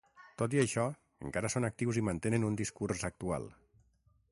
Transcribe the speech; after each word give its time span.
Tot 0.41 0.53
i 0.55 0.61
això, 0.61 0.85
encara 1.27 1.51
són 1.55 1.69
actius 1.69 2.01
i 2.01 2.05
mantenen 2.09 2.49
un 2.49 2.59
discurs 2.65 3.07
actual. 3.13 3.49